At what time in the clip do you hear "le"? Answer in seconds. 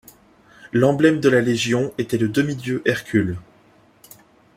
2.17-2.27